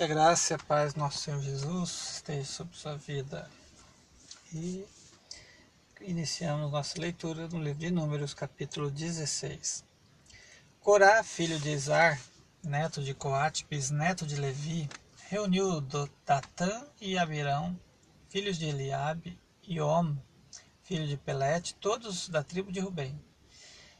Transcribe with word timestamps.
Que 0.00 0.04
a 0.04 0.06
graça 0.06 0.54
e 0.54 0.56
a 0.56 0.58
paz 0.58 0.94
do 0.94 1.00
nosso 1.00 1.18
Senhor 1.18 1.42
Jesus 1.42 2.14
esteja 2.14 2.46
sobre 2.46 2.74
sua 2.74 2.96
vida. 2.96 3.50
E 4.50 4.82
iniciamos 6.00 6.72
nossa 6.72 6.98
leitura 6.98 7.46
no 7.48 7.62
livro 7.62 7.80
de 7.80 7.90
Números, 7.90 8.32
capítulo 8.32 8.90
16. 8.90 9.84
Corá, 10.80 11.22
filho 11.22 11.60
de 11.60 11.68
Izar, 11.68 12.18
neto 12.64 13.02
de 13.02 13.12
Coate, 13.12 13.66
bisneto 13.68 14.26
de 14.26 14.36
Levi, 14.36 14.88
reuniu 15.28 15.82
Datã 16.24 16.86
e 16.98 17.18
Abirão, 17.18 17.78
filhos 18.30 18.56
de 18.56 18.68
Eliabe, 18.68 19.38
e 19.64 19.82
Om, 19.82 20.16
filho 20.82 21.06
de 21.06 21.18
Pelete, 21.18 21.74
todos 21.74 22.26
da 22.30 22.42
tribo 22.42 22.72
de 22.72 22.80
Rubem. 22.80 23.22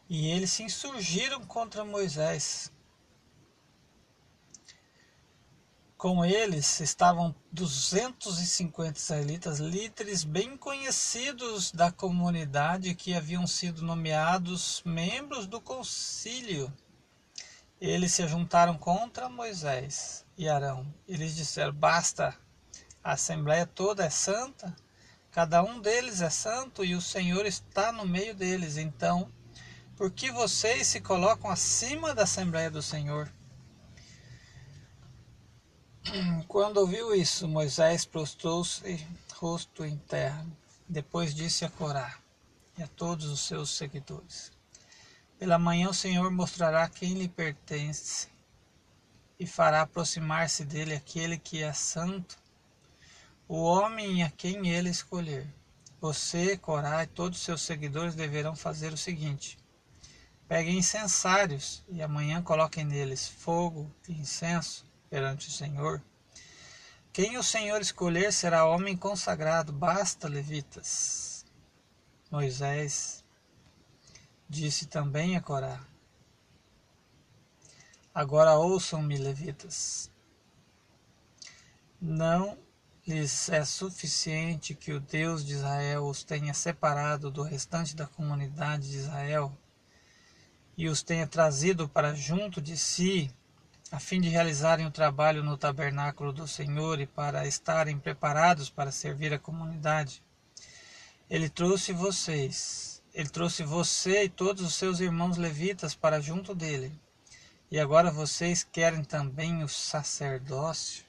E 0.09 0.30
eles 0.30 0.51
se 0.51 0.62
insurgiram 0.62 1.45
contra 1.45 1.85
Moisés, 1.85 2.73
Com 6.01 6.25
eles 6.25 6.80
estavam 6.80 7.34
250 7.52 8.98
israelitas, 8.98 9.59
líderes 9.59 10.24
bem 10.24 10.57
conhecidos 10.57 11.70
da 11.73 11.93
comunidade 11.93 12.95
que 12.95 13.12
haviam 13.12 13.47
sido 13.47 13.83
nomeados 13.83 14.80
membros 14.87 15.47
do 15.47 15.60
concílio. 15.60 16.73
Eles 17.79 18.15
se 18.15 18.27
juntaram 18.27 18.79
contra 18.79 19.29
Moisés 19.29 20.24
e 20.38 20.48
Arão. 20.48 20.87
Eles 21.07 21.37
disseram: 21.37 21.74
Basta, 21.74 22.35
a 23.05 23.12
assembleia 23.12 23.66
toda 23.66 24.02
é 24.02 24.09
santa, 24.09 24.74
cada 25.30 25.62
um 25.62 25.82
deles 25.82 26.23
é 26.23 26.30
santo 26.30 26.82
e 26.82 26.95
o 26.95 27.02
Senhor 27.02 27.45
está 27.45 27.93
no 27.93 28.07
meio 28.07 28.35
deles. 28.35 28.79
Então, 28.79 29.30
por 29.98 30.10
que 30.10 30.30
vocês 30.30 30.87
se 30.87 31.02
colocam 31.02 31.51
acima 31.51 32.15
da 32.15 32.23
assembleia 32.23 32.71
do 32.71 32.80
Senhor? 32.80 33.30
Quando 36.48 36.78
ouviu 36.78 37.14
isso, 37.14 37.46
Moisés 37.46 38.04
prostrou-se 38.04 39.06
rosto 39.34 39.84
em 39.84 39.96
terra. 39.96 40.46
Depois 40.88 41.34
disse 41.34 41.65
a 41.65 41.70
Corá 41.70 42.18
e 42.76 42.82
a 42.82 42.88
todos 42.88 43.26
os 43.26 43.40
seus 43.40 43.76
seguidores: 43.76 44.51
Pela 45.38 45.59
manhã 45.59 45.90
o 45.90 45.95
Senhor 45.95 46.30
mostrará 46.30 46.88
quem 46.88 47.15
lhe 47.15 47.29
pertence 47.29 48.29
e 49.38 49.46
fará 49.46 49.82
aproximar-se 49.82 50.65
dele 50.65 50.95
aquele 50.95 51.38
que 51.38 51.62
é 51.62 51.73
santo, 51.73 52.37
o 53.46 53.62
homem 53.62 54.23
a 54.23 54.30
quem 54.30 54.68
ele 54.68 54.90
escolher. 54.90 55.46
Você, 56.01 56.57
Corá 56.57 57.04
e 57.04 57.07
todos 57.07 57.38
os 57.38 57.45
seus 57.45 57.62
seguidores 57.62 58.14
deverão 58.14 58.57
fazer 58.57 58.92
o 58.92 58.98
seguinte: 58.98 59.59
peguem 60.48 60.79
incensários 60.79 61.85
e 61.88 62.02
amanhã 62.02 62.42
coloquem 62.42 62.85
neles 62.85 63.29
fogo 63.29 63.95
e 64.09 64.12
incenso 64.12 64.90
perante 65.11 65.49
o 65.49 65.50
Senhor. 65.50 66.00
Quem 67.12 67.37
o 67.37 67.43
Senhor 67.43 67.81
escolher 67.81 68.33
será 68.33 68.65
homem 68.65 68.97
consagrado, 68.97 69.72
basta, 69.72 70.28
levitas. 70.28 71.44
Moisés 72.31 73.25
disse 74.49 74.87
também 74.87 75.37
a 75.37 75.41
Corá: 75.41 75.84
Agora 78.15 78.55
ouçam-me, 78.55 79.19
levitas. 79.19 80.09
Não 82.00 82.56
lhes 83.05 83.49
é 83.49 83.65
suficiente 83.65 84.75
que 84.75 84.93
o 84.93 85.00
Deus 85.00 85.44
de 85.44 85.55
Israel 85.55 86.06
os 86.06 86.22
tenha 86.22 86.55
separado 86.55 87.31
do 87.31 87.43
restante 87.43 87.97
da 87.97 88.06
comunidade 88.06 88.88
de 88.88 88.99
Israel 88.99 89.53
e 90.77 90.88
os 90.88 91.03
tenha 91.03 91.27
trazido 91.27 91.88
para 91.88 92.15
junto 92.15 92.61
de 92.61 92.77
si 92.77 93.34
a 93.91 93.99
fim 93.99 94.21
de 94.21 94.28
realizarem 94.28 94.87
o 94.87 94.91
trabalho 94.91 95.43
no 95.43 95.56
tabernáculo 95.56 96.33
do 96.33 96.47
Senhor 96.47 97.00
e 97.00 97.06
para 97.06 97.47
estarem 97.47 97.99
preparados 97.99 98.71
para 98.71 98.93
servir 98.93 99.34
a 99.34 99.38
comunidade. 99.38 100.22
Ele 101.28 101.49
trouxe 101.49 101.93
vocês, 101.93 103.03
ele 103.12 103.28
trouxe 103.28 103.64
você 103.64 104.25
e 104.25 104.28
todos 104.28 104.64
os 104.64 104.75
seus 104.75 105.00
irmãos 105.00 105.37
levitas 105.37 105.94
para 105.94 106.20
junto 106.20 106.54
dele. 106.54 106.92
E 107.69 107.81
agora 107.81 108.10
vocês 108.10 108.62
querem 108.62 109.03
também 109.03 109.62
o 109.64 109.69
sacerdócio? 109.69 111.04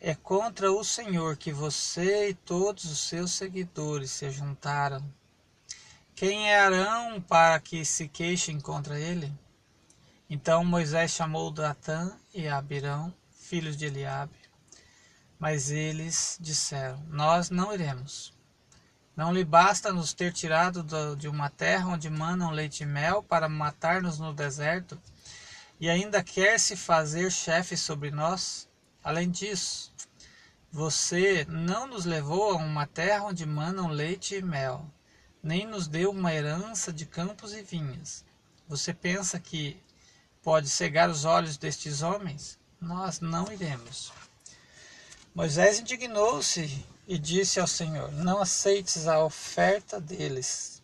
É 0.00 0.14
contra 0.14 0.70
o 0.70 0.84
Senhor 0.84 1.36
que 1.36 1.52
você 1.52 2.28
e 2.28 2.34
todos 2.34 2.84
os 2.84 3.00
seus 3.00 3.32
seguidores 3.32 4.10
se 4.10 4.30
juntaram. 4.30 5.02
Quem 6.14 6.50
é 6.50 6.60
Arão 6.60 7.20
para 7.20 7.58
que 7.58 7.84
se 7.84 8.06
queixem 8.06 8.60
contra 8.60 8.98
ele? 8.98 9.32
Então 10.28 10.64
Moisés 10.64 11.10
chamou 11.10 11.50
Datã 11.50 12.16
e 12.32 12.48
Abirão, 12.48 13.12
filhos 13.30 13.76
de 13.76 13.86
Eliabe. 13.86 14.36
Mas 15.38 15.70
eles 15.70 16.38
disseram: 16.40 16.98
Nós 17.08 17.50
não 17.50 17.74
iremos. 17.74 18.32
Não 19.14 19.32
lhe 19.32 19.44
basta 19.44 19.92
nos 19.92 20.12
ter 20.12 20.32
tirado 20.32 20.82
de 21.16 21.28
uma 21.28 21.48
terra 21.48 21.88
onde 21.88 22.10
manam 22.10 22.50
leite 22.50 22.82
e 22.82 22.86
mel 22.86 23.22
para 23.22 23.48
matar-nos 23.48 24.18
no 24.18 24.32
deserto, 24.32 25.00
e 25.78 25.88
ainda 25.88 26.22
quer 26.22 26.58
se 26.58 26.74
fazer 26.74 27.30
chefe 27.30 27.76
sobre 27.76 28.10
nós? 28.10 28.68
Além 29.04 29.30
disso, 29.30 29.92
você 30.72 31.46
não 31.48 31.86
nos 31.86 32.04
levou 32.04 32.52
a 32.52 32.56
uma 32.56 32.86
terra 32.86 33.26
onde 33.26 33.46
manam 33.46 33.86
leite 33.86 34.34
e 34.34 34.42
mel, 34.42 34.90
nem 35.40 35.64
nos 35.64 35.86
deu 35.86 36.10
uma 36.10 36.32
herança 36.34 36.92
de 36.92 37.06
campos 37.06 37.52
e 37.52 37.62
vinhas. 37.62 38.24
Você 38.66 38.92
pensa 38.92 39.38
que 39.38 39.80
pode 40.44 40.68
cegar 40.68 41.08
os 41.08 41.24
olhos 41.24 41.56
destes 41.56 42.02
homens? 42.02 42.58
Nós 42.78 43.18
não 43.18 43.50
iremos. 43.50 44.12
Moisés 45.34 45.80
indignou-se 45.80 46.84
e 47.08 47.18
disse 47.18 47.58
ao 47.58 47.66
Senhor: 47.66 48.12
Não 48.12 48.38
aceites 48.40 49.08
a 49.08 49.24
oferta 49.24 49.98
deles. 49.98 50.82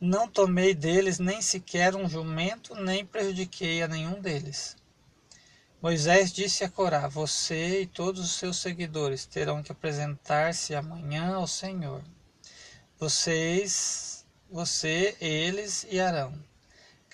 Não 0.00 0.28
tomei 0.28 0.74
deles 0.74 1.20
nem 1.20 1.40
sequer 1.40 1.94
um 1.94 2.08
jumento, 2.08 2.74
nem 2.74 3.06
prejudiquei 3.06 3.82
a 3.82 3.88
nenhum 3.88 4.20
deles. 4.20 4.76
Moisés 5.80 6.32
disse 6.32 6.64
a 6.64 6.68
Corá: 6.68 7.06
Você 7.06 7.82
e 7.82 7.86
todos 7.86 8.24
os 8.24 8.32
seus 8.32 8.56
seguidores 8.56 9.24
terão 9.24 9.62
que 9.62 9.70
apresentar-se 9.70 10.74
amanhã 10.74 11.36
ao 11.36 11.46
Senhor. 11.46 12.02
Vocês, 12.98 14.26
você, 14.50 15.16
eles 15.20 15.86
e 15.88 16.00
Arão 16.00 16.34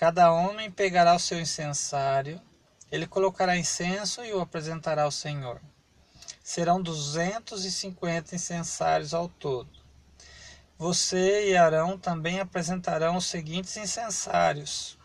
Cada 0.01 0.33
homem 0.33 0.71
pegará 0.71 1.15
o 1.15 1.19
seu 1.19 1.39
incensário, 1.39 2.41
ele 2.91 3.07
colocará 3.07 3.55
incenso 3.55 4.25
e 4.25 4.33
o 4.33 4.41
apresentará 4.41 5.03
ao 5.03 5.11
Senhor. 5.11 5.61
Serão 6.43 6.81
duzentos 6.81 7.67
e 7.67 7.71
cinquenta 7.71 8.35
incensários 8.35 9.13
ao 9.13 9.29
todo. 9.29 9.69
Você 10.79 11.51
e 11.51 11.55
Arão 11.55 11.99
também 11.99 12.41
apresentarão 12.41 13.19
os 13.19 13.27
seguintes 13.27 13.77
incensários. 13.77 14.99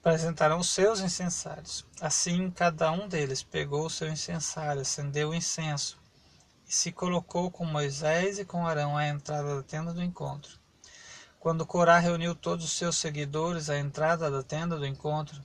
Apresentarão 0.00 0.60
os 0.60 0.70
seus 0.70 1.00
incensários. 1.00 1.84
Assim, 2.00 2.50
cada 2.50 2.90
um 2.92 3.06
deles 3.06 3.42
pegou 3.42 3.84
o 3.84 3.90
seu 3.90 4.08
incensário, 4.08 4.80
acendeu 4.80 5.28
o 5.28 5.34
incenso 5.34 5.98
e 6.66 6.74
se 6.74 6.90
colocou 6.90 7.50
com 7.50 7.66
Moisés 7.66 8.38
e 8.38 8.44
com 8.46 8.66
Arão 8.66 8.96
à 8.96 9.06
entrada 9.06 9.56
da 9.56 9.62
tenda 9.62 9.92
do 9.92 10.02
encontro. 10.02 10.61
Quando 11.42 11.66
Corá 11.66 11.98
reuniu 11.98 12.36
todos 12.36 12.64
os 12.64 12.70
seus 12.70 12.96
seguidores 12.96 13.68
à 13.68 13.76
entrada 13.76 14.30
da 14.30 14.44
tenda 14.44 14.78
do 14.78 14.86
encontro, 14.86 15.44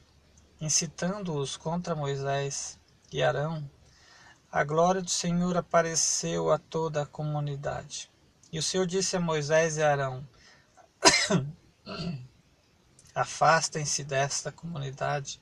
incitando-os 0.61 1.57
contra 1.57 1.95
Moisés 1.95 2.79
e 3.11 3.23
Arão, 3.23 3.67
a 4.51 4.63
glória 4.63 5.01
do 5.01 5.09
Senhor 5.09 5.57
apareceu 5.57 6.51
a 6.51 6.59
toda 6.59 7.01
a 7.01 7.05
comunidade. 7.07 8.11
E 8.51 8.59
o 8.59 8.61
Senhor 8.61 8.85
disse 8.85 9.17
a 9.17 9.19
Moisés 9.19 9.77
e 9.77 9.81
Arão: 9.81 10.23
Afastem-se 13.15 14.03
desta 14.03 14.51
comunidade, 14.51 15.41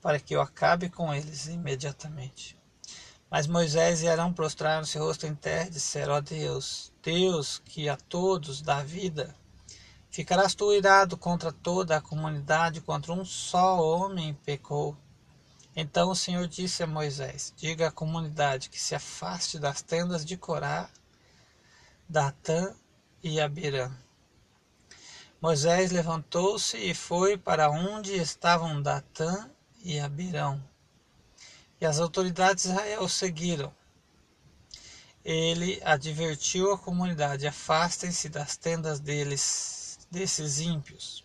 para 0.00 0.20
que 0.20 0.36
eu 0.36 0.40
acabe 0.40 0.90
com 0.90 1.12
eles 1.12 1.48
imediatamente. 1.48 2.56
Mas 3.28 3.48
Moisés 3.48 4.00
e 4.02 4.08
Arão 4.08 4.32
prostraram-se 4.32 4.96
rosto 4.96 5.26
em 5.26 5.34
terra 5.34 5.66
e 5.66 5.70
disseram: 5.70 6.14
Ó 6.14 6.20
Deus, 6.20 6.92
Deus 7.02 7.60
que 7.64 7.88
a 7.88 7.96
todos 7.96 8.62
dá 8.62 8.80
vida, 8.80 9.34
Ficarás 10.12 10.54
tu 10.54 10.70
irado 10.74 11.16
contra 11.16 11.50
toda 11.50 11.96
a 11.96 12.00
comunidade, 12.00 12.82
contra 12.82 13.14
um 13.14 13.24
só 13.24 13.80
homem 13.80 14.34
pecou. 14.44 14.94
Então 15.74 16.10
o 16.10 16.14
Senhor 16.14 16.46
disse 16.46 16.82
a 16.82 16.86
Moisés: 16.86 17.50
Diga 17.56 17.88
à 17.88 17.90
comunidade 17.90 18.68
que 18.68 18.78
se 18.78 18.94
afaste 18.94 19.58
das 19.58 19.80
tendas 19.80 20.22
de 20.22 20.36
Corá, 20.36 20.90
Datã 22.06 22.74
e 23.22 23.40
Abirã. 23.40 23.90
Moisés 25.40 25.90
levantou-se 25.90 26.76
e 26.76 26.92
foi 26.92 27.38
para 27.38 27.70
onde 27.70 28.12
estavam 28.12 28.82
Datã 28.82 29.50
e 29.82 29.98
Abirão. 29.98 30.62
E 31.80 31.86
as 31.86 31.98
autoridades 31.98 32.64
de 32.64 32.70
Israel 32.70 33.08
seguiram. 33.08 33.74
Ele 35.24 35.80
advertiu 35.82 36.70
a 36.70 36.78
comunidade: 36.78 37.46
afastem-se 37.46 38.28
das 38.28 38.58
tendas 38.58 39.00
deles 39.00 39.80
desses 40.12 40.60
ímpios. 40.60 41.24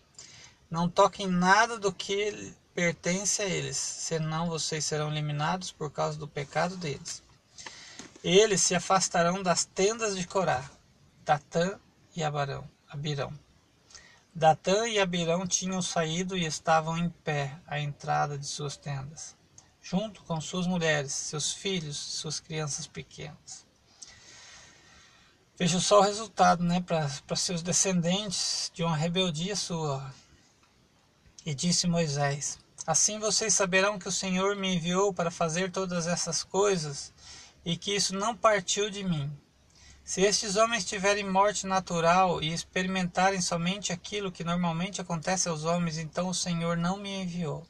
Não 0.70 0.88
toquem 0.88 1.26
nada 1.26 1.78
do 1.78 1.92
que 1.92 2.54
pertence 2.74 3.42
a 3.42 3.44
eles, 3.44 3.76
senão 3.76 4.48
vocês 4.48 4.84
serão 4.84 5.10
eliminados 5.10 5.70
por 5.70 5.90
causa 5.92 6.18
do 6.18 6.26
pecado 6.26 6.74
deles. 6.76 7.22
Eles 8.24 8.62
se 8.62 8.74
afastarão 8.74 9.42
das 9.42 9.66
tendas 9.66 10.16
de 10.16 10.26
Corá, 10.26 10.68
Datã 11.22 11.78
e 12.16 12.24
Abarão, 12.24 12.68
Abirão. 12.88 13.38
Datã 14.34 14.88
e 14.88 14.98
Abirão 14.98 15.46
tinham 15.46 15.82
saído 15.82 16.36
e 16.36 16.46
estavam 16.46 16.96
em 16.96 17.10
pé 17.10 17.60
à 17.66 17.78
entrada 17.78 18.38
de 18.38 18.46
suas 18.46 18.76
tendas, 18.76 19.36
junto 19.82 20.22
com 20.22 20.40
suas 20.40 20.66
mulheres, 20.66 21.12
seus 21.12 21.52
filhos, 21.52 21.96
suas 21.96 22.40
crianças 22.40 22.86
pequenas. 22.86 23.67
Veja 25.58 25.80
só 25.80 25.98
o 25.98 26.02
resultado, 26.02 26.62
né, 26.62 26.80
para 26.80 27.34
seus 27.34 27.62
descendentes 27.62 28.70
de 28.72 28.84
uma 28.84 28.96
rebeldia 28.96 29.56
sua. 29.56 30.14
E 31.44 31.52
disse 31.52 31.88
Moisés: 31.88 32.60
Assim 32.86 33.18
vocês 33.18 33.54
saberão 33.54 33.98
que 33.98 34.06
o 34.06 34.12
Senhor 34.12 34.54
me 34.54 34.76
enviou 34.76 35.12
para 35.12 35.32
fazer 35.32 35.72
todas 35.72 36.06
essas 36.06 36.44
coisas 36.44 37.12
e 37.64 37.76
que 37.76 37.92
isso 37.92 38.14
não 38.14 38.36
partiu 38.36 38.88
de 38.88 39.02
mim. 39.02 39.36
Se 40.04 40.22
estes 40.22 40.54
homens 40.54 40.84
tiverem 40.84 41.28
morte 41.28 41.66
natural 41.66 42.40
e 42.40 42.52
experimentarem 42.52 43.40
somente 43.40 43.92
aquilo 43.92 44.30
que 44.30 44.44
normalmente 44.44 45.00
acontece 45.00 45.48
aos 45.48 45.64
homens, 45.64 45.98
então 45.98 46.28
o 46.28 46.34
Senhor 46.34 46.76
não 46.76 46.98
me 46.98 47.22
enviou. 47.22 47.66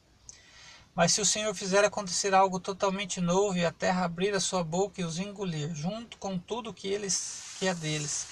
Mas 0.94 1.12
se 1.12 1.22
o 1.22 1.26
Senhor 1.26 1.54
fizer 1.54 1.86
acontecer 1.86 2.34
algo 2.34 2.60
totalmente 2.60 3.18
novo 3.18 3.56
e 3.56 3.64
a 3.64 3.72
terra 3.72 4.04
abrir 4.04 4.34
a 4.34 4.40
sua 4.40 4.62
boca 4.62 5.00
e 5.00 5.04
os 5.04 5.18
engolir, 5.18 5.74
junto 5.74 6.18
com 6.18 6.38
tudo 6.38 6.74
que 6.74 6.88
eles 6.88 7.47
que 7.58 7.66
é 7.66 7.74
deles, 7.74 8.26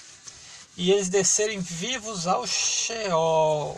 e 0.77 0.91
eles 0.91 1.09
descerem 1.09 1.59
vivos 1.59 2.27
ao 2.27 2.47
Sheol. 2.47 3.77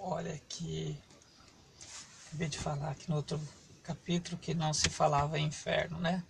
Olha 0.00 0.32
aqui. 0.32 0.98
Acabei 2.28 2.48
de 2.48 2.58
falar 2.58 2.90
aqui 2.90 3.08
no 3.10 3.16
outro 3.16 3.40
capítulo 3.82 4.38
que 4.38 4.54
não 4.54 4.72
se 4.72 4.88
falava 4.88 5.38
inferno, 5.38 5.98
né? 5.98 6.22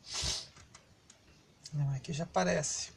Não, 1.72 1.94
aqui 1.94 2.12
já 2.12 2.24
aparece. 2.24 2.90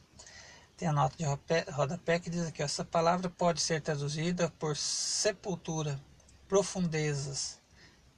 Tem 0.76 0.88
a 0.88 0.92
nota 0.92 1.16
de 1.16 1.24
rodapé 1.70 2.18
que 2.18 2.30
diz 2.30 2.46
aqui: 2.46 2.62
essa 2.62 2.84
palavra 2.84 3.30
pode 3.30 3.60
ser 3.60 3.80
traduzida 3.80 4.50
por 4.58 4.76
sepultura, 4.76 6.00
profundezas, 6.48 7.60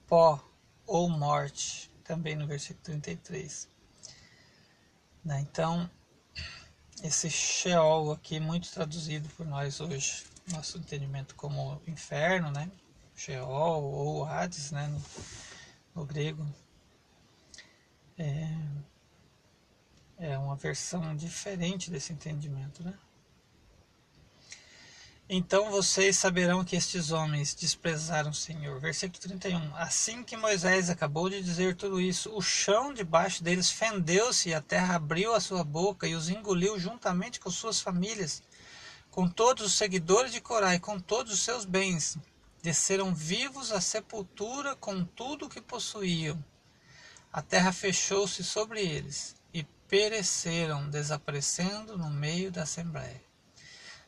pó 0.07 0.43
ou 0.87 1.11
morte, 1.11 1.91
também 2.05 2.37
no 2.37 2.47
versículo 2.47 2.83
33. 2.85 3.69
Né? 5.25 5.41
Então, 5.41 5.91
esse 7.05 7.31
Sheol 7.31 8.13
aqui, 8.13 8.41
muito 8.41 8.73
traduzido 8.73 9.29
por 9.37 9.47
nós 9.47 9.79
hoje, 9.79 10.25
nosso 10.51 10.79
entendimento 10.79 11.35
como 11.35 11.79
inferno, 11.87 12.51
né? 12.51 12.71
Sheol 13.15 13.85
ou 13.85 14.25
Hades, 14.25 14.71
né? 14.71 14.89
No, 14.89 15.03
no 15.95 16.07
grego. 16.07 16.47
É, 18.17 18.49
é 20.19 20.39
uma 20.39 20.57
versão 20.57 21.15
diferente 21.15 21.91
desse 21.91 22.11
entendimento, 22.11 22.83
né? 22.83 22.95
Então 25.29 25.71
vocês 25.71 26.19
saberão 26.19 26.65
que 26.65 26.77
estes 26.77 27.11
homens 27.11 27.55
desprezaram 27.55 28.31
o 28.31 28.35
Senhor. 28.35 28.79
Versículo 28.79 29.19
31. 29.19 29.75
Assim 29.77 30.23
que 30.23 30.37
Moisés 30.37 30.91
acabou 30.91 31.31
de 31.31 31.43
dizer 31.43 31.77
tudo 31.77 32.01
isso, 32.01 32.31
o 32.37 32.43
chão 32.43 32.93
debaixo 32.93 33.43
deles 33.43 33.71
fendeu-se 33.71 34.51
e 34.51 34.55
a 34.55 34.61
terra 34.61 34.97
abriu 34.97 35.35
a 35.35 35.41
sua 35.41 35.65
boca 35.65 36.07
e 36.07 36.15
os 36.15 36.29
engoliu 36.29 36.79
juntamente 36.79 37.41
com 37.41 37.51
suas 37.51 37.81
famílias, 37.81 38.43
com 39.11 39.27
todos 39.27 39.65
os 39.65 39.75
seguidores 39.75 40.33
de 40.33 40.41
Corá 40.41 40.75
e 40.75 40.81
com 40.81 41.01
todos 41.01 41.33
os 41.33 41.41
seus 41.41 41.65
bens. 41.65 42.19
Desceram 42.63 43.15
vivos 43.15 43.73
à 43.73 43.81
sepultura 43.81 44.77
com 44.77 45.05
tudo 45.05 45.47
o 45.47 45.49
que 45.49 45.61
possuíam. 45.61 46.43
A 47.33 47.41
terra 47.41 47.73
fechou-se 47.73 48.45
sobre 48.45 48.81
eles 48.81 49.35
pereceram, 49.89 50.89
desaparecendo 50.89 51.97
no 51.97 52.11
meio 52.11 52.51
da 52.51 52.63
assembleia. 52.63 53.23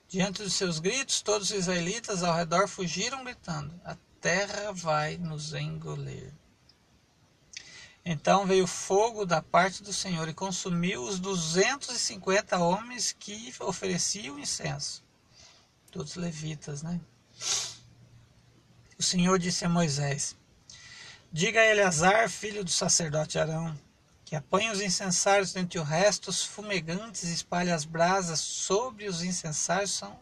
Diante 0.09 0.43
dos 0.43 0.55
seus 0.55 0.79
gritos, 0.79 1.21
todos 1.21 1.51
os 1.51 1.57
israelitas 1.57 2.23
ao 2.23 2.35
redor 2.35 2.69
fugiram, 2.69 3.25
gritando: 3.25 3.75
A 3.85 3.97
terra 4.21 4.73
vai 4.73 5.17
nos 5.17 5.53
engolir. 5.53 6.33
Então 8.05 8.47
veio 8.47 8.69
fogo 8.69 9.27
da 9.27 9.43
parte 9.43 9.83
do 9.83 9.93
Senhor 9.93 10.29
e 10.29 10.35
consumiu 10.35 11.03
os 11.03 11.19
250 11.19 12.57
homens 12.57 13.11
que 13.19 13.53
ofereciam 13.59 14.39
incenso. 14.39 15.03
Todos 15.91 16.15
levitas, 16.15 16.83
né? 16.83 17.01
O 18.97 19.03
Senhor 19.03 19.41
disse 19.41 19.65
a 19.65 19.69
Moisés: 19.69 20.37
Diga 21.33 21.61
a 21.61 21.67
Eleazar, 21.67 22.31
filho 22.31 22.63
do 22.63 22.71
sacerdote 22.71 23.41
Arão, 23.41 23.77
que 24.27 24.35
apanha 24.35 24.73
os 24.73 24.81
incensários 24.81 25.53
dentre 25.53 25.79
os 25.79 26.45
fumegantes 26.45 27.23
espalha 27.23 27.73
as 27.73 27.85
brasas 27.85 28.41
sobre 28.41 29.07
os 29.07 29.23
incensários, 29.23 29.93
são, 29.93 30.19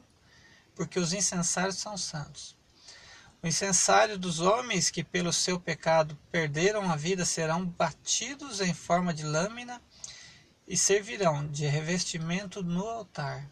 porque 0.74 1.00
os 1.00 1.14
incensários 1.14 1.76
são 1.76 1.96
santos. 1.96 2.54
O 3.42 3.46
incensário 3.46 4.18
dos 4.18 4.40
homens 4.40 4.90
que 4.90 5.02
pelo 5.02 5.32
seu 5.32 5.58
pecado 5.58 6.18
perderam 6.30 6.90
a 6.90 6.96
vida 6.96 7.24
serão 7.24 7.64
batidos 7.64 8.60
em 8.60 8.74
forma 8.74 9.14
de 9.14 9.24
lâmina 9.24 9.80
e 10.68 10.76
servirão 10.76 11.46
de 11.48 11.64
revestimento 11.64 12.62
no 12.62 12.86
altar, 12.86 13.48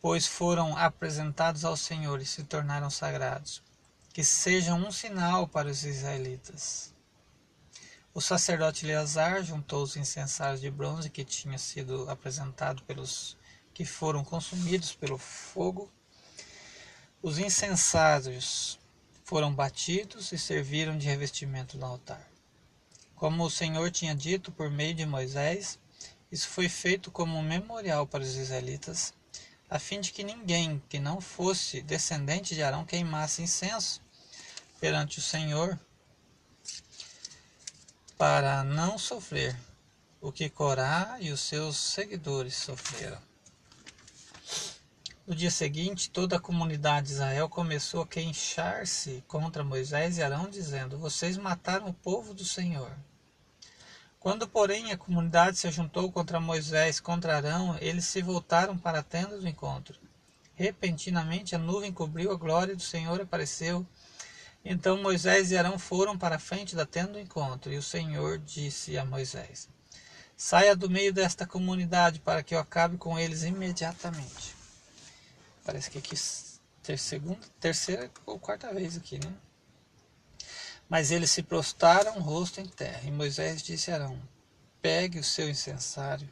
pois 0.00 0.24
foram 0.24 0.76
apresentados 0.76 1.64
ao 1.64 1.76
Senhor 1.76 2.20
e 2.20 2.26
se 2.26 2.44
tornaram 2.44 2.90
sagrados. 2.90 3.60
Que 4.12 4.22
sejam 4.22 4.78
um 4.78 4.92
sinal 4.92 5.48
para 5.48 5.68
os 5.68 5.84
israelitas. 5.84 6.92
O 8.14 8.20
sacerdote 8.20 8.84
Eleazar 8.84 9.42
juntou 9.42 9.82
os 9.82 9.96
incensários 9.96 10.60
de 10.60 10.70
bronze 10.70 11.08
que 11.08 11.24
tinha 11.24 11.56
sido 11.56 12.10
apresentado 12.10 12.82
pelos 12.82 13.38
que 13.72 13.86
foram 13.86 14.22
consumidos 14.22 14.94
pelo 14.94 15.16
fogo. 15.16 15.90
Os 17.22 17.38
incensários 17.38 18.78
foram 19.24 19.54
batidos 19.54 20.30
e 20.30 20.36
serviram 20.36 20.98
de 20.98 21.06
revestimento 21.06 21.78
no 21.78 21.86
altar. 21.86 22.28
Como 23.16 23.44
o 23.44 23.50
Senhor 23.50 23.90
tinha 23.90 24.14
dito 24.14 24.52
por 24.52 24.70
meio 24.70 24.94
de 24.94 25.06
Moisés, 25.06 25.78
isso 26.30 26.50
foi 26.50 26.68
feito 26.68 27.10
como 27.10 27.38
um 27.38 27.42
memorial 27.42 28.06
para 28.06 28.22
os 28.22 28.36
israelitas, 28.36 29.14
a 29.70 29.78
fim 29.78 30.02
de 30.02 30.12
que 30.12 30.22
ninguém 30.22 30.82
que 30.86 30.98
não 30.98 31.18
fosse 31.18 31.80
descendente 31.80 32.54
de 32.54 32.62
Arão 32.62 32.84
queimasse 32.84 33.40
incenso 33.40 34.02
perante 34.78 35.18
o 35.18 35.22
Senhor 35.22 35.80
para 38.22 38.62
não 38.62 38.96
sofrer 38.98 39.58
o 40.20 40.30
que 40.30 40.48
Corá 40.48 41.16
e 41.18 41.32
os 41.32 41.40
seus 41.40 41.76
seguidores 41.76 42.54
sofreram. 42.54 43.18
No 45.26 45.34
dia 45.34 45.50
seguinte, 45.50 46.08
toda 46.08 46.36
a 46.36 46.40
comunidade 46.40 47.08
de 47.08 47.14
Israel 47.14 47.48
começou 47.48 48.02
a 48.02 48.06
queixar-se 48.06 49.24
contra 49.26 49.64
Moisés 49.64 50.18
e 50.18 50.22
Arão, 50.22 50.48
dizendo: 50.48 50.96
Vocês 50.96 51.36
mataram 51.36 51.88
o 51.88 51.92
povo 51.92 52.32
do 52.32 52.44
Senhor. 52.44 52.92
Quando, 54.20 54.46
porém, 54.46 54.92
a 54.92 54.96
comunidade 54.96 55.58
se 55.58 55.68
juntou 55.72 56.12
contra 56.12 56.38
Moisés, 56.38 57.00
contra 57.00 57.34
Arão, 57.34 57.76
eles 57.80 58.04
se 58.04 58.22
voltaram 58.22 58.78
para 58.78 59.00
a 59.00 59.02
tenda 59.02 59.36
do 59.36 59.48
encontro. 59.48 59.98
Repentinamente, 60.54 61.56
a 61.56 61.58
nuvem 61.58 61.92
cobriu 61.92 62.30
a 62.30 62.36
glória 62.36 62.76
do 62.76 62.82
Senhor 62.82 63.18
e 63.18 63.22
apareceu 63.22 63.84
então 64.64 65.02
Moisés 65.02 65.50
e 65.50 65.56
Arão 65.56 65.78
foram 65.78 66.16
para 66.16 66.36
a 66.36 66.38
frente 66.38 66.76
da 66.76 66.86
tenda 66.86 67.12
do 67.12 67.20
encontro, 67.20 67.72
e 67.72 67.76
o 67.76 67.82
Senhor 67.82 68.38
disse 68.38 68.96
a 68.96 69.04
Moisés: 69.04 69.68
Saia 70.36 70.76
do 70.76 70.88
meio 70.88 71.12
desta 71.12 71.46
comunidade 71.46 72.20
para 72.20 72.42
que 72.42 72.54
eu 72.54 72.58
acabe 72.58 72.96
com 72.96 73.18
eles 73.18 73.42
imediatamente. 73.42 74.54
Parece 75.64 75.90
que 75.90 75.98
aqui 75.98 76.16
ter 76.82 76.98
segunda, 76.98 77.40
terceira 77.60 78.10
ou 78.26 78.38
quarta 78.38 78.72
vez 78.72 78.96
aqui, 78.96 79.18
né? 79.24 79.32
Mas 80.88 81.10
eles 81.10 81.30
se 81.30 81.42
prostraram 81.42 82.20
rosto 82.20 82.60
em 82.60 82.66
terra, 82.66 83.02
e 83.04 83.10
Moisés 83.10 83.62
disse 83.62 83.90
a 83.90 83.94
Arão: 83.94 84.20
Pegue 84.80 85.18
o 85.18 85.24
seu 85.24 85.48
incensário 85.48 86.28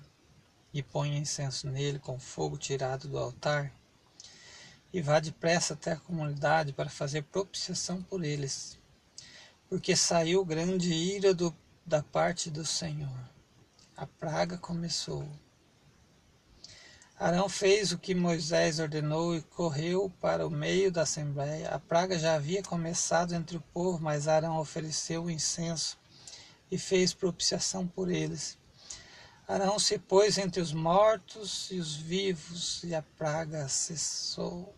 e 0.72 0.82
ponha 0.82 1.18
incenso 1.18 1.68
nele 1.68 1.98
com 1.98 2.18
fogo 2.18 2.56
tirado 2.56 3.08
do 3.08 3.18
altar 3.18 3.72
e 4.92 5.00
vá 5.00 5.20
depressa 5.20 5.74
até 5.74 5.92
a 5.92 6.00
comunidade 6.00 6.72
para 6.72 6.90
fazer 6.90 7.22
propiciação 7.22 8.02
por 8.02 8.24
eles, 8.24 8.78
porque 9.68 9.94
saiu 9.94 10.44
grande 10.44 10.92
ira 10.92 11.32
do, 11.32 11.54
da 11.86 12.02
parte 12.02 12.50
do 12.50 12.64
Senhor. 12.64 13.30
A 13.96 14.06
praga 14.06 14.56
começou. 14.58 15.28
Arão 17.18 17.50
fez 17.50 17.92
o 17.92 17.98
que 17.98 18.14
Moisés 18.14 18.78
ordenou 18.78 19.36
e 19.36 19.42
correu 19.42 20.10
para 20.20 20.46
o 20.46 20.50
meio 20.50 20.90
da 20.90 21.02
assembleia. 21.02 21.68
A 21.68 21.78
praga 21.78 22.18
já 22.18 22.34
havia 22.34 22.62
começado 22.62 23.34
entre 23.34 23.58
o 23.58 23.60
povo, 23.60 24.02
mas 24.02 24.26
Arão 24.26 24.58
ofereceu 24.58 25.24
o 25.24 25.30
incenso 25.30 25.98
e 26.70 26.78
fez 26.78 27.12
propiciação 27.12 27.86
por 27.86 28.10
eles. 28.10 28.56
Arão 29.46 29.78
se 29.78 29.98
pôs 29.98 30.38
entre 30.38 30.62
os 30.62 30.72
mortos 30.72 31.68
e 31.70 31.78
os 31.78 31.94
vivos, 31.94 32.82
e 32.84 32.94
a 32.94 33.02
praga 33.02 33.68
cessou. 33.68 34.74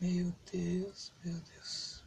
Meu 0.00 0.32
Deus, 0.52 1.12
meu 1.24 1.34
Deus. 1.34 2.04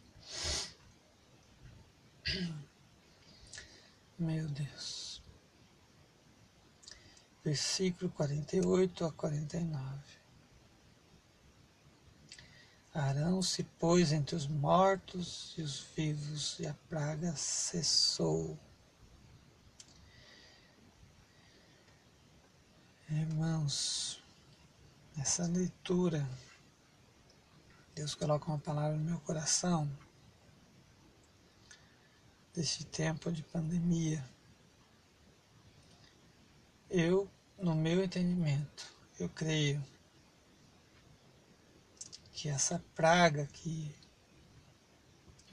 Meu 4.18 4.48
Deus. 4.48 5.22
Versículo 7.44 8.10
48 8.12 9.04
a 9.04 9.12
49. 9.12 10.22
Arão 12.94 13.42
se 13.42 13.64
pôs 13.64 14.12
entre 14.12 14.36
os 14.36 14.48
mortos 14.48 15.54
e 15.58 15.62
os 15.62 15.80
vivos, 15.96 16.60
e 16.60 16.68
a 16.68 16.74
praga 16.88 17.36
cessou. 17.36 18.60
Irmãos, 23.10 24.22
essa 25.18 25.46
leitura, 25.48 26.26
Deus 27.94 28.16
coloca 28.16 28.48
uma 28.48 28.60
palavra 28.60 28.98
no 28.98 29.04
meu 29.04 29.20
coração 29.20 29.90
deste 32.54 32.86
tempo 32.86 33.32
de 33.32 33.44
pandemia. 33.44 34.24
Eu, 36.90 37.30
no 37.58 37.76
meu 37.76 38.04
entendimento, 38.04 38.94
eu 39.20 39.30
creio 39.30 39.84
que 42.32 42.50
essa 42.50 42.84
praga 42.96 43.46
que 43.48 43.94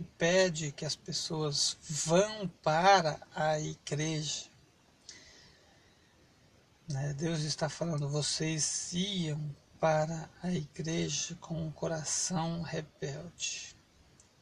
impede 0.00 0.72
que 0.72 0.84
as 0.84 0.94
pessoas 0.94 1.76
vão 1.82 2.48
para 2.62 3.20
a 3.34 3.60
igreja, 3.60 4.46
né? 6.88 7.12
Deus 7.14 7.40
está 7.40 7.68
falando, 7.68 8.08
vocês 8.08 8.92
iam 8.92 9.54
para 9.80 10.28
a 10.42 10.50
igreja 10.50 11.36
com 11.40 11.66
um 11.66 11.70
coração 11.70 12.62
rebelde. 12.62 13.76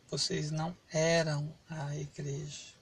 Vocês 0.08 0.50
não 0.50 0.76
eram 0.90 1.52
a 1.68 1.94
igreja. 1.96 2.74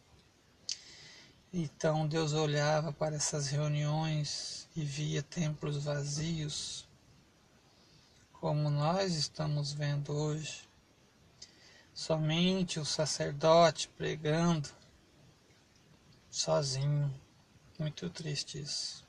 Então 1.52 2.06
Deus 2.06 2.32
olhava 2.32 2.92
para 2.92 3.16
essas 3.16 3.48
reuniões 3.48 4.68
e 4.76 4.84
via 4.84 5.22
templos 5.22 5.84
vazios, 5.84 6.86
como 8.32 8.68
nós 8.68 9.14
estamos 9.14 9.72
vendo 9.72 10.12
hoje. 10.12 10.68
Somente 11.92 12.80
o 12.80 12.84
sacerdote 12.84 13.88
pregando 13.96 14.68
sozinho. 16.30 17.12
Muito 17.78 18.10
triste 18.10 18.60
isso. 18.60 19.04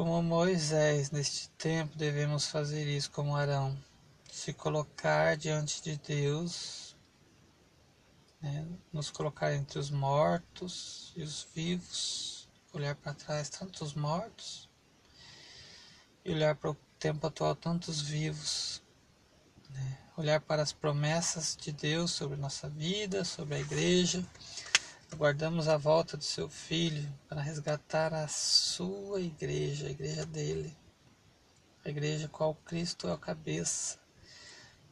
Como 0.00 0.22
Moisés, 0.22 1.10
neste 1.10 1.50
tempo 1.58 1.94
devemos 1.94 2.46
fazer 2.46 2.88
isso 2.88 3.10
como 3.10 3.36
Arão 3.36 3.76
se 4.32 4.50
colocar 4.50 5.36
diante 5.36 5.82
de 5.82 5.98
Deus, 5.98 6.96
né? 8.40 8.66
nos 8.90 9.10
colocar 9.10 9.54
entre 9.54 9.78
os 9.78 9.90
mortos 9.90 11.12
e 11.14 11.22
os 11.22 11.46
vivos, 11.54 12.48
olhar 12.72 12.94
para 12.94 13.12
trás 13.12 13.50
tantos 13.50 13.92
mortos 13.92 14.70
e 16.24 16.32
olhar 16.32 16.56
para 16.56 16.70
o 16.70 16.76
tempo 16.98 17.26
atual 17.26 17.54
tantos 17.54 18.00
vivos, 18.00 18.82
né? 19.68 19.98
olhar 20.16 20.40
para 20.40 20.62
as 20.62 20.72
promessas 20.72 21.54
de 21.54 21.72
Deus 21.72 22.10
sobre 22.10 22.38
nossa 22.38 22.70
vida, 22.70 23.22
sobre 23.22 23.56
a 23.56 23.60
igreja. 23.60 24.26
Aguardamos 25.12 25.68
a 25.68 25.76
volta 25.76 26.16
do 26.16 26.24
seu 26.24 26.48
filho 26.48 27.12
para 27.28 27.40
resgatar 27.42 28.14
a 28.14 28.28
sua 28.28 29.20
igreja, 29.20 29.88
a 29.88 29.90
igreja 29.90 30.24
dele, 30.24 30.74
a 31.84 31.90
igreja 31.90 32.28
qual 32.28 32.54
Cristo 32.54 33.08
é 33.08 33.12
o 33.12 33.18
cabeça 33.18 33.98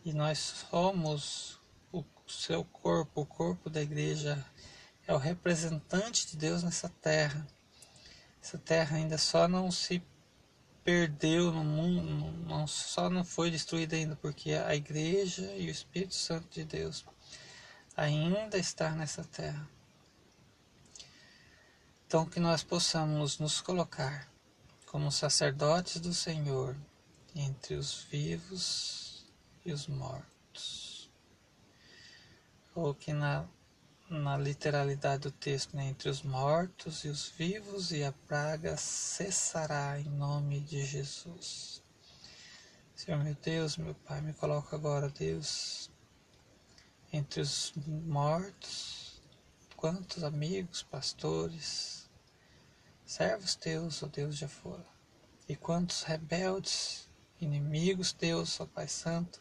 e 0.05 0.13
nós 0.13 0.39
somos 0.39 1.61
o 1.93 2.05
seu 2.27 2.65
corpo, 2.65 3.23
o 3.23 3.27
corpo 3.27 3.71
da 3.71 3.81
igreja 3.81 4.45
é 5.07 5.15
o 5.15 5.19
representante 5.19 6.27
de 6.27 6.37
Deus 6.37 6.63
nessa 6.63 6.89
terra. 7.01 7.47
Essa 8.43 8.59
terra 8.59 8.97
ainda 8.97 9.17
só 9.17 9.47
não 9.47 9.71
se 9.71 10.03
perdeu 10.85 11.53
no 11.53 11.63
mundo, 11.63 12.33
não, 12.47 12.67
só 12.67 13.09
não 13.09 13.25
foi 13.25 13.51
destruída 13.51 13.95
ainda, 13.95 14.17
porque 14.17 14.53
a 14.53 14.75
igreja 14.75 15.55
e 15.57 15.69
o 15.69 15.71
Espírito 15.71 16.15
Santo 16.15 16.49
de 16.51 16.65
Deus 16.65 17.05
ainda 17.97 18.59
está 18.59 18.91
nessa 18.91 19.23
terra. 19.25 19.78
Então 22.09 22.25
que 22.25 22.41
nós 22.41 22.63
possamos 22.63 23.39
nos 23.39 23.61
colocar 23.61 24.27
como 24.87 25.13
sacerdotes 25.13 26.01
do 26.01 26.15
Senhor 26.15 26.75
entre 27.37 27.75
os 27.75 28.05
vivos 28.05 29.27
e 29.63 29.71
os 29.71 29.87
mortos. 29.87 31.11
Ou 32.75 32.95
que 32.95 33.13
na, 33.13 33.47
na 34.09 34.39
literalidade 34.39 35.25
do 35.25 35.31
texto, 35.31 35.77
né, 35.77 35.89
entre 35.89 36.09
os 36.09 36.23
mortos 36.23 37.05
e 37.05 37.09
os 37.09 37.29
vivos, 37.29 37.93
e 37.93 38.03
a 38.03 38.13
praga 38.27 38.75
cessará 38.79 40.01
em 40.01 40.09
nome 40.09 40.61
de 40.61 40.87
Jesus. 40.87 41.83
Senhor 42.97 43.23
meu 43.23 43.35
Deus, 43.35 43.77
meu 43.77 43.95
Pai, 43.95 44.23
me 44.23 44.33
coloca 44.33 44.75
agora, 44.75 45.11
Deus, 45.11 45.91
entre 47.13 47.43
os 47.43 47.75
mortos, 47.77 49.21
quantos 49.77 50.25
amigos, 50.25 50.83
pastores, 50.83 51.98
servos 53.09 53.55
teus, 53.55 54.03
ó 54.03 54.07
Deus, 54.07 54.37
já 54.37 54.47
foram, 54.47 54.85
e 55.49 55.57
quantos 55.57 56.03
rebeldes, 56.03 57.09
inimigos 57.41 58.13
teus, 58.13 58.61
ó 58.61 58.67
Pai 58.67 58.87
Santo, 58.87 59.41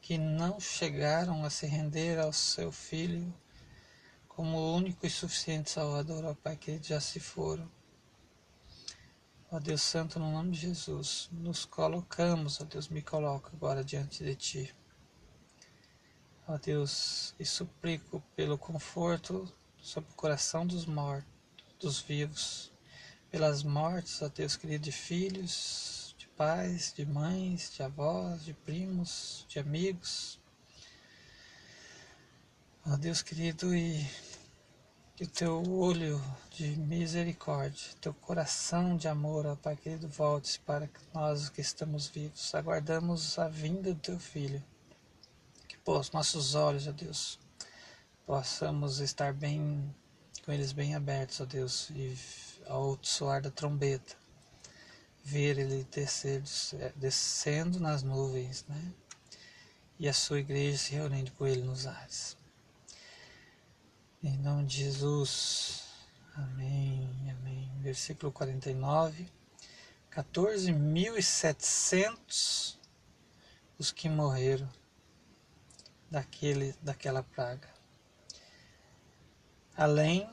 que 0.00 0.16
não 0.16 0.58
chegaram 0.58 1.44
a 1.44 1.50
se 1.50 1.66
render 1.66 2.18
ao 2.18 2.32
seu 2.32 2.72
Filho 2.72 3.34
como 4.26 4.56
o 4.56 4.74
único 4.74 5.04
e 5.04 5.10
suficiente 5.10 5.70
Salvador, 5.70 6.24
ó 6.24 6.34
Pai, 6.34 6.56
que 6.56 6.82
já 6.82 6.98
se 6.98 7.20
foram. 7.20 7.70
Ó 9.50 9.60
Deus 9.60 9.82
Santo, 9.82 10.18
no 10.18 10.32
nome 10.32 10.52
de 10.52 10.60
Jesus, 10.60 11.28
nos 11.30 11.66
colocamos, 11.66 12.62
ó 12.62 12.64
Deus, 12.64 12.88
me 12.88 13.02
coloca 13.02 13.50
agora 13.52 13.84
diante 13.84 14.24
de 14.24 14.34
Ti. 14.34 14.74
Ó 16.48 16.56
Deus, 16.56 17.34
e 17.38 17.44
suplico 17.44 18.22
pelo 18.34 18.56
conforto 18.56 19.52
sobre 19.76 20.10
o 20.10 20.14
coração 20.14 20.66
dos 20.66 20.86
mortos, 20.86 21.28
dos 21.78 22.00
vivos, 22.00 22.74
pelas 23.36 23.62
mortes, 23.62 24.22
ó 24.22 24.30
Deus 24.30 24.56
querido, 24.56 24.84
de 24.84 24.92
filhos, 24.92 26.16
pais, 26.38 26.90
de 26.96 27.04
mães, 27.04 27.70
de 27.70 27.82
avós, 27.82 28.42
de 28.42 28.54
primos, 28.54 29.44
de 29.46 29.58
amigos. 29.58 30.40
Ó 32.86 32.96
Deus 32.96 33.20
querido, 33.20 33.74
e 33.74 34.08
que 35.14 35.24
o 35.24 35.28
teu 35.28 35.62
olho 35.70 36.18
de 36.50 36.78
misericórdia, 36.78 37.92
teu 38.00 38.14
coração 38.14 38.96
de 38.96 39.06
amor, 39.06 39.44
ó 39.44 39.54
Pai 39.54 39.76
querido, 39.76 40.08
volte 40.08 40.58
para 40.60 40.88
nós 41.12 41.50
que 41.50 41.60
estamos 41.60 42.06
vivos. 42.06 42.54
Aguardamos 42.54 43.38
a 43.38 43.48
vinda 43.48 43.92
do 43.92 44.00
teu 44.00 44.18
Filho. 44.18 44.64
Que 45.68 45.76
pô, 45.76 45.98
os 45.98 46.10
nossos 46.10 46.54
olhos, 46.54 46.88
ó 46.88 46.92
Deus, 46.92 47.38
possamos 48.24 49.00
estar 49.00 49.34
bem, 49.34 49.94
com 50.42 50.52
eles 50.52 50.72
bem 50.72 50.94
abertos, 50.94 51.38
ó 51.42 51.44
Deus, 51.44 51.90
e 51.90 52.16
ao 52.66 52.98
soar 53.02 53.42
da 53.42 53.50
trombeta 53.50 54.16
ver 55.26 55.58
ele 55.58 55.84
descer, 55.90 56.42
descendo 56.94 57.80
nas 57.80 58.04
nuvens, 58.04 58.64
né? 58.68 58.92
E 59.98 60.08
a 60.08 60.12
sua 60.12 60.38
igreja 60.38 60.78
se 60.78 60.92
reunindo 60.92 61.32
com 61.32 61.44
ele 61.46 61.62
nos 61.62 61.84
ares. 61.84 62.36
Em 64.22 64.38
nome 64.38 64.66
de 64.66 64.84
Jesus. 64.84 65.82
Amém, 66.32 67.10
amém. 67.30 67.68
Versículo 67.80 68.30
49. 68.30 69.28
14.700 70.12 72.76
os 73.78 73.90
que 73.90 74.08
morreram 74.08 74.70
daquele, 76.08 76.72
daquela 76.80 77.24
praga. 77.24 77.68
Além 79.76 80.30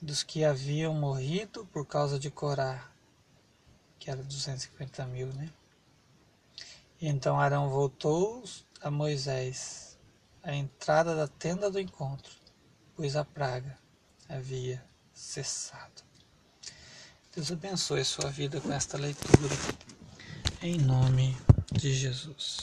dos 0.00 0.22
que 0.22 0.44
haviam 0.44 0.94
morrido 0.94 1.66
por 1.66 1.86
causa 1.86 2.18
de 2.18 2.30
Corá, 2.30 2.90
que 3.98 4.10
era 4.10 4.22
250 4.22 5.04
mil, 5.06 5.26
né? 5.28 5.50
Então 7.00 7.38
Arão 7.38 7.68
voltou 7.68 8.42
a 8.80 8.90
Moisés 8.90 9.98
à 10.42 10.54
entrada 10.54 11.14
da 11.14 11.28
tenda 11.28 11.70
do 11.70 11.78
encontro, 11.78 12.32
pois 12.96 13.14
a 13.16 13.24
praga 13.24 13.78
havia 14.28 14.82
cessado. 15.12 16.02
Deus 17.34 17.52
abençoe 17.52 18.04
sua 18.04 18.30
vida 18.30 18.60
com 18.60 18.72
esta 18.72 18.98
leitura, 18.98 19.54
em 20.62 20.78
nome 20.78 21.36
de 21.72 21.94
Jesus. 21.94 22.58